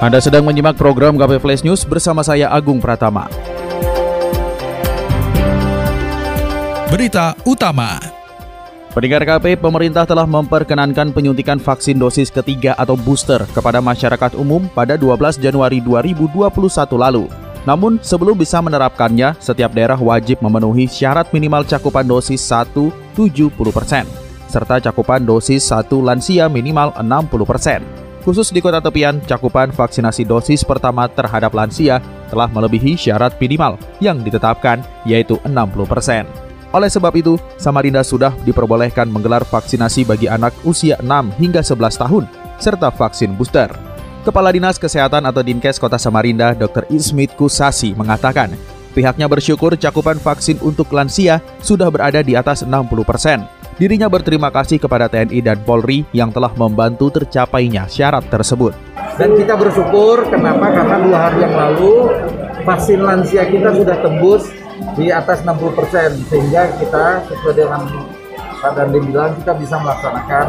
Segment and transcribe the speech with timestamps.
[0.00, 3.28] Anda sedang menyimak program KP Flash News bersama saya Agung Pratama.
[6.88, 8.00] Berita utama.
[8.96, 14.96] Pendengar KP, pemerintah telah memperkenankan penyuntikan vaksin dosis ketiga atau booster kepada masyarakat umum pada
[14.96, 16.48] 12 Januari 2021
[16.96, 17.28] lalu.
[17.68, 22.72] Namun, sebelum bisa menerapkannya, setiap daerah wajib memenuhi syarat minimal cakupan dosis 1
[23.20, 24.08] 70%,
[24.48, 28.09] serta cakupan dosis 1 lansia minimal 60%.
[28.20, 34.20] Khusus di kota tepian, cakupan vaksinasi dosis pertama terhadap lansia telah melebihi syarat minimal yang
[34.20, 36.28] ditetapkan, yaitu 60%.
[36.70, 41.08] Oleh sebab itu, Samarinda sudah diperbolehkan menggelar vaksinasi bagi anak usia 6
[41.40, 42.24] hingga 11 tahun,
[42.60, 43.72] serta vaksin booster.
[44.20, 46.84] Kepala Dinas Kesehatan atau Dinkes Kota Samarinda, Dr.
[46.92, 48.52] Ismit Kusasi, mengatakan,
[48.92, 53.48] pihaknya bersyukur cakupan vaksin untuk lansia sudah berada di atas 60 persen
[53.80, 58.76] Dirinya berterima kasih kepada TNI dan Polri yang telah membantu tercapainya syarat tersebut.
[59.16, 60.68] Dan kita bersyukur kenapa?
[60.68, 62.12] Karena dua hari yang lalu
[62.68, 64.52] vaksin lansia kita sudah tembus
[65.00, 67.88] di atas 60% sehingga kita sesuai dengan
[68.60, 70.46] Pak Dandi bilang kita bisa melaksanakan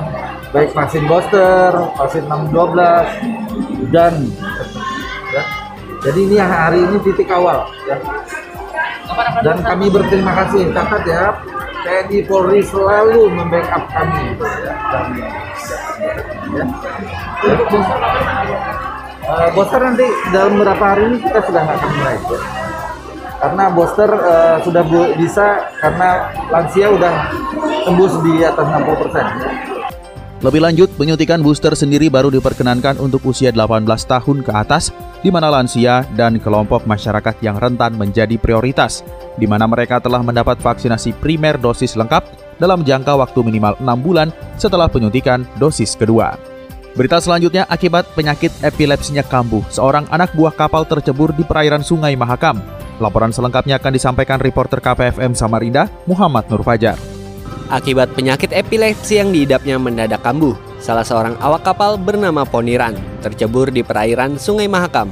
[0.51, 1.71] baik vaksin booster,
[2.03, 4.27] vaksin 612 dan
[5.31, 5.43] ya.
[6.03, 7.95] Jadi ini hari ini titik awal ya.
[9.39, 11.31] Dan kami berterima kasih catat ya
[11.91, 14.39] TNI Polri selalu membackup kami.
[19.27, 22.39] Uh, booster nanti dalam beberapa hari ini kita sudah akan mulai ya.
[23.43, 24.83] Karena booster uh, sudah
[25.19, 27.13] bisa karena lansia sudah
[27.83, 29.25] tembus di atas 60 persen.
[29.27, 29.70] Ya.
[30.41, 34.89] Lebih lanjut, penyuntikan booster sendiri baru diperkenankan untuk usia 18 tahun ke atas,
[35.21, 39.05] di mana lansia dan kelompok masyarakat yang rentan menjadi prioritas,
[39.37, 42.25] di mana mereka telah mendapat vaksinasi primer dosis lengkap
[42.57, 46.33] dalam jangka waktu minimal 6 bulan setelah penyuntikan dosis kedua.
[46.97, 52.57] Berita selanjutnya akibat penyakit epilepsinya kambuh, seorang anak buah kapal tercebur di perairan Sungai Mahakam.
[52.97, 57.10] Laporan selengkapnya akan disampaikan reporter KPFM Samarinda, Muhammad Nur Fajar.
[57.71, 63.79] Akibat penyakit epilepsi yang diidapnya mendadak kambuh, salah seorang awak kapal bernama Poniran tercebur di
[63.79, 65.07] perairan Sungai Mahakam,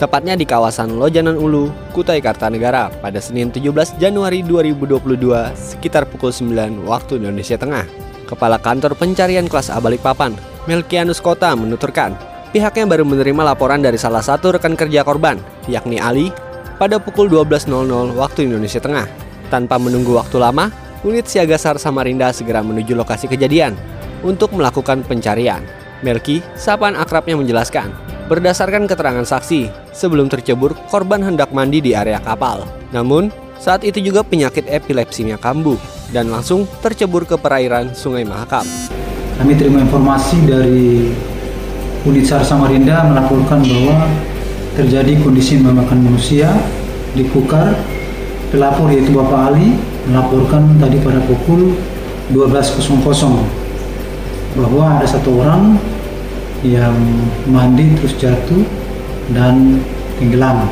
[0.00, 6.88] tepatnya di kawasan Lojanan Ulu, Kutai Kartanegara pada Senin 17 Januari 2022 sekitar pukul 9
[6.88, 7.84] waktu Indonesia Tengah.
[8.24, 10.32] Kepala Kantor Pencarian Kelas A Balikpapan,
[10.64, 12.16] Melkianus Kota menuturkan,
[12.56, 15.36] pihaknya baru menerima laporan dari salah satu rekan kerja korban,
[15.68, 16.32] yakni Ali,
[16.80, 17.68] pada pukul 12.00
[18.16, 19.04] waktu Indonesia Tengah.
[19.52, 23.78] Tanpa menunggu waktu lama, unit siaga SAR Samarinda segera menuju lokasi kejadian
[24.26, 25.62] untuk melakukan pencarian.
[25.98, 27.90] Melki, sapaan akrabnya menjelaskan,
[28.30, 32.62] berdasarkan keterangan saksi, sebelum tercebur korban hendak mandi di area kapal.
[32.94, 35.78] Namun, saat itu juga penyakit epilepsinya kambuh
[36.14, 38.62] dan langsung tercebur ke perairan Sungai Mahakam.
[39.42, 41.10] Kami terima informasi dari
[42.06, 44.06] unit SAR Samarinda melaporkan bahwa
[44.78, 46.54] terjadi kondisi memakan manusia
[47.14, 47.74] di Kukar.
[48.48, 49.76] Pelapor yaitu Bapak Ali
[50.08, 51.76] melaporkan tadi pada pukul
[52.32, 52.88] 12.00
[54.56, 55.76] bahwa ada satu orang
[56.66, 56.96] yang
[57.46, 58.64] mandi terus jatuh
[59.36, 59.78] dan
[60.18, 60.66] tenggelam.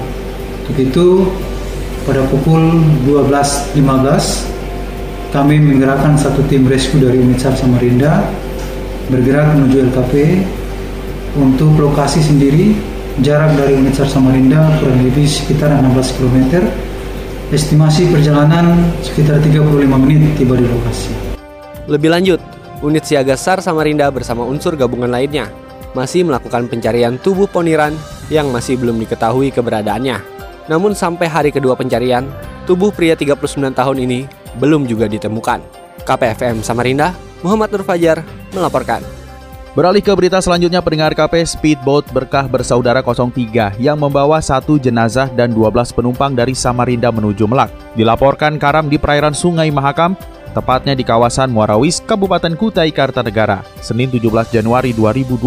[0.67, 1.07] Untuk itu
[2.09, 3.77] pada pukul 12.15
[5.31, 8.25] kami menggerakkan satu tim rescue dari unit SAR Samarinda
[9.11, 10.43] bergerak menuju LKP
[11.39, 12.75] untuk lokasi sendiri
[13.23, 16.37] jarak dari unit SAR Samarinda kurang lebih sekitar 16 km
[17.47, 18.75] Estimasi perjalanan
[19.07, 21.15] sekitar 35 menit tiba di lokasi.
[21.87, 22.43] Lebih lanjut,
[22.83, 25.47] unit siaga SAR Samarinda bersama unsur gabungan lainnya
[25.95, 27.95] masih melakukan pencarian tubuh Poniran
[28.35, 30.19] yang masih belum diketahui keberadaannya.
[30.67, 32.27] Namun sampai hari kedua pencarian,
[32.67, 33.39] tubuh pria 39
[33.79, 34.27] tahun ini
[34.59, 35.63] belum juga ditemukan.
[36.03, 37.15] KPFM Samarinda,
[37.47, 38.27] Muhammad Nur Fajar
[38.59, 39.07] melaporkan.
[39.77, 45.53] Beralih ke berita selanjutnya pendengar KP Speedboat Berkah Bersaudara 03 yang membawa satu jenazah dan
[45.53, 47.69] 12 penumpang dari Samarinda menuju Melak.
[47.93, 50.17] Dilaporkan karam di perairan Sungai Mahakam,
[50.57, 55.45] tepatnya di kawasan Muarawis, Kabupaten Kutai Kartanegara, Senin 17 Januari 2022.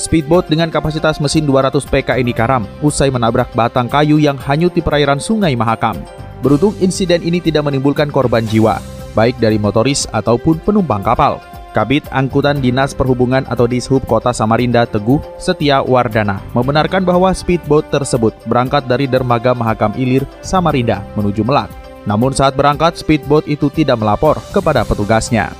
[0.00, 4.80] Speedboat dengan kapasitas mesin 200 PK ini karam usai menabrak batang kayu yang hanyut di
[4.80, 6.00] perairan Sungai Mahakam.
[6.40, 8.80] Beruntung insiden ini tidak menimbulkan korban jiwa,
[9.12, 11.57] baik dari motoris ataupun penumpang kapal.
[11.78, 18.34] Kabit Angkutan Dinas Perhubungan atau Dishub Kota Samarinda Teguh Setia Wardana membenarkan bahwa speedboat tersebut
[18.50, 21.70] berangkat dari dermaga Mahakam Ilir, Samarinda menuju Melat.
[22.02, 25.54] Namun saat berangkat, speedboat itu tidak melapor kepada petugasnya.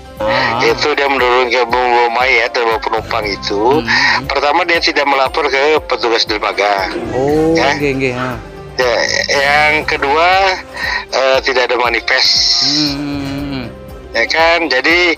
[0.58, 3.78] Itu dia menurun ke bumbu mayat dan bawa penumpang itu.
[4.26, 6.90] Pertama dia tidak melapor ke petugas dermaga.
[7.14, 7.78] Oh, Ya.
[7.78, 8.14] nggih nggih.
[8.18, 8.34] ha.
[8.74, 8.94] Ya,
[9.38, 10.26] yang kedua
[11.14, 12.66] eh, tidak ada manifest.
[12.66, 13.37] Hmm.
[14.18, 15.14] Ya kan, jadi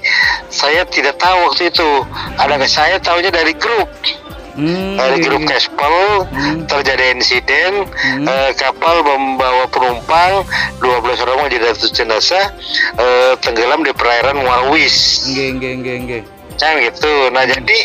[0.53, 1.91] saya tidak tahu waktu itu.
[2.37, 3.89] Ada saya tahunya dari grup.
[4.51, 5.41] Hmm, dari nggih, grup.
[5.47, 5.97] Kespel
[6.29, 6.67] Hmm.
[6.67, 8.27] terjadi insiden Hmm.
[8.27, 10.45] eh, kapal membawa penumpang
[10.83, 12.51] 12 orang menjadi ratus jenazah
[12.99, 16.23] eh, tenggelam di perairan Muawis Nggih nggih nggih nggih.
[16.59, 17.79] kan gitu nah jadi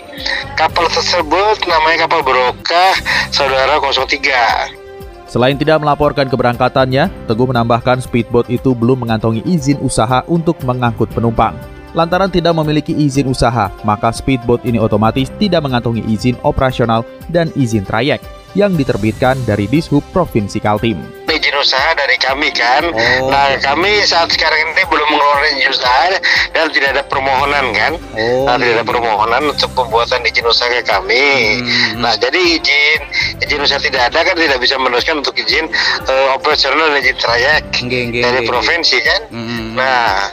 [0.54, 2.92] kapal tersebut namanya kapal Berokah
[3.32, 4.85] Saudara 03
[5.26, 11.58] Selain tidak melaporkan keberangkatannya, Teguh menambahkan speedboat itu belum mengantongi izin usaha untuk mengangkut penumpang.
[11.96, 17.88] Lantaran tidak memiliki izin usaha, maka speedboat ini otomatis tidak mengantongi izin operasional dan izin
[17.88, 18.20] trayek
[18.54, 21.25] yang diterbitkan dari Dishub Provinsi Kaltim.
[21.46, 23.30] Izin usaha dari kami kan Oh.
[23.30, 26.18] nah kami saat sekarang ini belum mengeluarkan izin usaha
[26.52, 28.50] dan tidak ada permohonan kan Oh.
[28.50, 31.62] Nah, tidak ada permohonan untuk pembuatan izin usaha ke kami.
[31.62, 32.02] Hmm.
[32.02, 33.00] Nah, jadi izin
[33.40, 35.70] izin usaha tidak ada kan tidak bisa meneruskan untuk izin
[36.02, 38.22] eh, operasional dan izin trayek Nggih nggih.
[38.24, 39.22] dari nggih, provinsi kan.
[39.30, 39.76] Hmm.
[39.76, 40.32] Nah,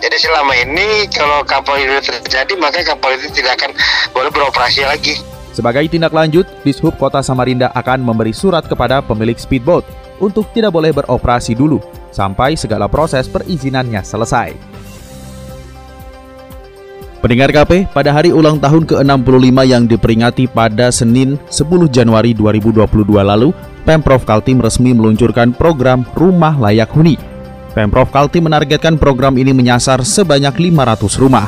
[0.00, 3.70] jadi selama ini kalau kapal itu terjadi maka kapal itu tidak akan
[4.10, 5.16] boleh beroperasi lagi.
[5.50, 9.82] Sebagai tindak lanjut, Dishub Kota Samarinda akan memberi surat kepada pemilik speedboat
[10.20, 11.80] untuk tidak boleh beroperasi dulu
[12.12, 14.52] sampai segala proses perizinannya selesai.
[17.20, 22.80] Pendengar KP, pada hari ulang tahun ke-65 yang diperingati pada Senin 10 Januari 2022
[23.20, 23.52] lalu,
[23.84, 27.20] Pemprov Kaltim resmi meluncurkan program Rumah Layak Huni.
[27.76, 31.44] Pemprov Kaltim menargetkan program ini menyasar sebanyak 500 rumah.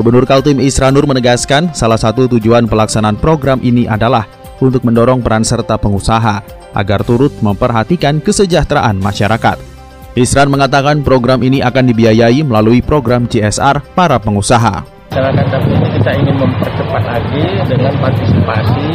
[0.00, 4.24] Gubernur Kaltim Isra Nur menegaskan salah satu tujuan pelaksanaan program ini adalah
[4.64, 9.58] untuk mendorong peran serta pengusaha agar turut memperhatikan kesejahteraan masyarakat.
[10.18, 14.82] Isran mengatakan program ini akan dibiayai melalui program CSR para pengusaha.
[15.10, 18.90] masyarakat ini kita ingin mempercepat lagi dengan partisipasi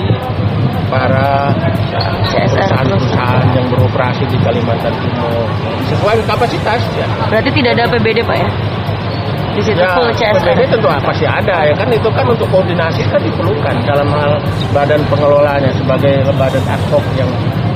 [0.92, 5.48] para perusahaan-perusahaan yang beroperasi di Kalimantan Timur
[5.92, 7.08] sesuai kapasitas ya.
[7.32, 8.50] Berarti tidak ada APBD Pak ya?
[9.56, 10.44] Di situ Ya, full CSR.
[10.44, 14.36] PBB tentu pasti ada ya kan itu kan untuk koordinasi kan diperlukan dalam hal
[14.76, 17.32] badan pengelolanya sebagai badan ad hoc yang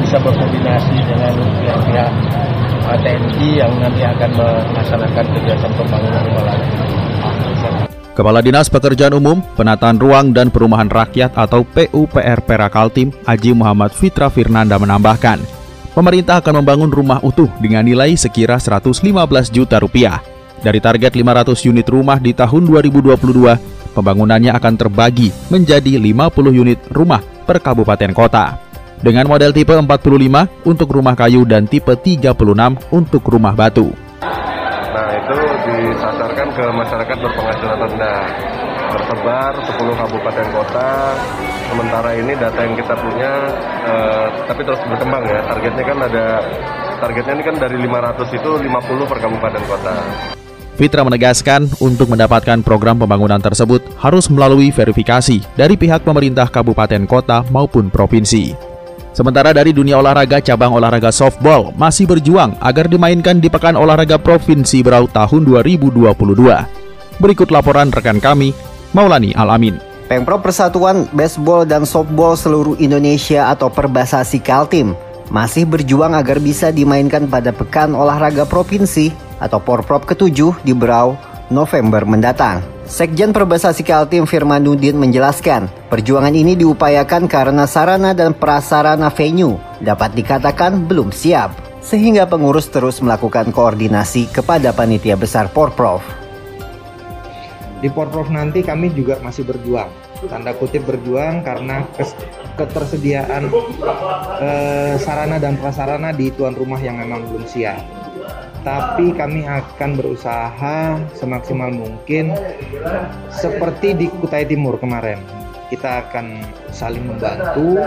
[0.10, 2.12] bisa berkoordinasi dengan pihak-pihak
[2.82, 4.30] uh, TNI yang nanti akan
[4.74, 6.58] melaksanakan kegiatan pembangunan layak.
[8.18, 14.34] Kepala Dinas Pekerjaan Umum, Penataan Ruang dan Perumahan Rakyat atau PUPR Perakaltim, Haji Muhammad Fitra
[14.34, 15.46] Firnanda menambahkan,
[15.94, 19.14] pemerintah akan membangun rumah utuh dengan nilai sekira 115
[19.54, 20.26] juta rupiah.
[20.66, 27.22] Dari target 500 unit rumah di tahun 2022, pembangunannya akan terbagi menjadi 50 unit rumah
[27.46, 28.69] per kabupaten kota.
[29.00, 32.36] Dengan model tipe 45 untuk rumah kayu dan tipe 36
[32.92, 33.96] untuk rumah batu.
[34.20, 38.24] Nah itu disasarkan ke masyarakat berpenghasilan rendah
[38.90, 40.90] tersebar 10 kabupaten kota
[41.70, 43.32] sementara ini data yang kita punya
[43.86, 46.26] eh, tapi terus berkembang ya targetnya kan ada
[46.98, 49.96] targetnya ini kan dari 500 itu 50 per kabupaten kota
[50.80, 57.44] Fitra menegaskan untuk mendapatkan program pembangunan tersebut harus melalui verifikasi dari pihak pemerintah kabupaten kota
[57.52, 58.69] maupun provinsi.
[59.20, 64.80] Sementara dari dunia olahraga, cabang olahraga softball masih berjuang agar dimainkan di Pekan Olahraga Provinsi
[64.80, 66.08] Berau tahun 2022.
[67.20, 68.56] Berikut laporan rekan kami,
[68.96, 69.76] Maulani Alamin.
[70.08, 74.96] Pemprov Persatuan Baseball dan Softball seluruh Indonesia atau Perbasasi Kaltim
[75.28, 79.12] masih berjuang agar bisa dimainkan pada Pekan Olahraga Provinsi
[79.44, 81.20] atau Porprov ke-7 di Berau
[81.52, 82.79] November mendatang.
[82.90, 90.18] Sekjen Perbasasi Kaltim Firman Nudin menjelaskan, perjuangan ini diupayakan karena sarana dan prasarana venue dapat
[90.18, 91.54] dikatakan belum siap,
[91.86, 96.02] sehingga pengurus terus melakukan koordinasi kepada panitia besar Porprov.
[97.80, 99.88] di Porprov nanti kami juga masih berjuang
[100.28, 101.88] tanda kutip berjuang karena
[102.60, 103.48] ketersediaan
[104.44, 107.80] eh, sarana dan prasarana di tuan rumah yang memang belum siap
[108.62, 112.36] tapi kami akan berusaha semaksimal mungkin
[113.32, 115.22] seperti di Kutai Timur kemarin
[115.70, 116.42] kita akan
[116.74, 117.78] saling membantu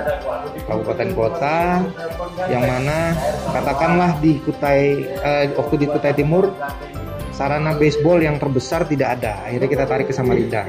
[0.71, 1.83] kabupaten kota
[2.47, 3.13] yang mana
[3.51, 6.55] katakanlah di Kutai eh, di Kutai Timur
[7.33, 9.43] sarana baseball yang terbesar tidak ada.
[9.43, 10.63] Akhirnya kita tarik ke Samarinda.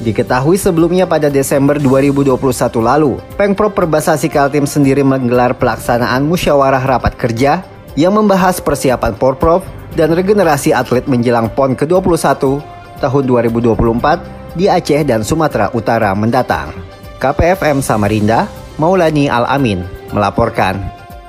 [0.00, 2.38] Diketahui sebelumnya pada Desember 2021
[2.80, 7.66] lalu, Pengprov Perbasasi Kaltim sendiri menggelar pelaksanaan musyawarah rapat kerja
[7.98, 12.60] yang membahas persiapan Porprov dan regenerasi atlet menjelang PON ke-21
[13.02, 16.72] tahun 2024 di Aceh dan Sumatera Utara mendatang.
[17.20, 18.48] KPFM Samarinda,
[18.80, 20.76] Maulani Al-Amin melaporkan.